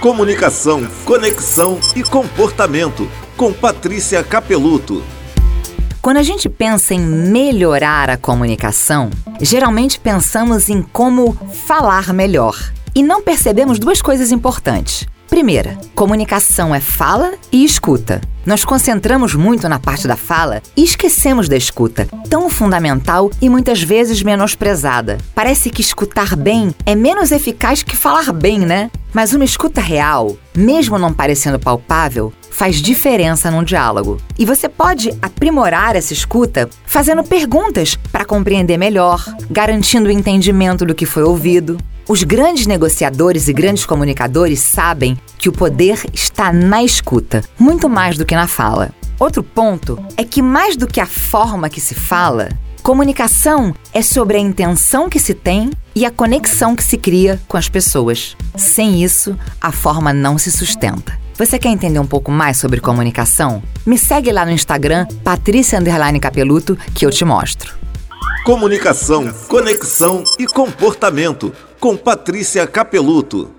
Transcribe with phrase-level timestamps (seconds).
[0.00, 3.08] Comunicação, conexão e comportamento.
[3.34, 5.02] Com Patrícia Capeluto.
[6.02, 11.32] Quando a gente pensa em melhorar a comunicação, geralmente pensamos em como
[11.66, 12.56] falar melhor.
[12.94, 15.06] E não percebemos duas coisas importantes.
[15.28, 18.20] Primeira, comunicação é fala e escuta.
[18.44, 23.82] Nós concentramos muito na parte da fala e esquecemos da escuta, tão fundamental e muitas
[23.82, 25.18] vezes menosprezada.
[25.34, 28.90] Parece que escutar bem é menos eficaz que falar bem, né?
[29.16, 34.18] Mas uma escuta real, mesmo não parecendo palpável, faz diferença num diálogo.
[34.38, 40.94] E você pode aprimorar essa escuta fazendo perguntas para compreender melhor, garantindo o entendimento do
[40.94, 41.78] que foi ouvido.
[42.06, 48.18] Os grandes negociadores e grandes comunicadores sabem que o poder está na escuta, muito mais
[48.18, 48.90] do que na fala.
[49.18, 52.50] Outro ponto é que, mais do que a forma que se fala,
[52.86, 57.56] comunicação é sobre a intenção que se tem e a conexão que se cria com
[57.56, 58.36] as pessoas.
[58.56, 61.18] Sem isso, a forma não se sustenta.
[61.34, 63.60] Você quer entender um pouco mais sobre comunicação?
[63.84, 65.80] Me segue lá no Instagram, Patrícia
[66.22, 67.74] Capeluto, que eu te mostro.
[68.44, 73.55] Comunicação, conexão e comportamento com Patrícia Capeluto.